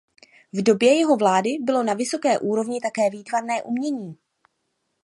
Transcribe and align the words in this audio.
V 0.53 0.63
době 0.63 0.93
jeho 0.93 1.15
vlády 1.17 1.49
bylo 1.59 1.83
na 1.83 1.93
vysoké 1.93 2.39
úrovni 2.39 2.81
také 2.81 3.09
výtvarné 3.09 3.63
umění. 3.63 4.17